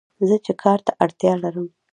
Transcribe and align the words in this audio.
زه 0.27 0.35
چې 0.45 0.53
کار 0.63 0.79
ته 0.85 0.91
اړتیا 1.03 1.33
لرم 1.43 1.67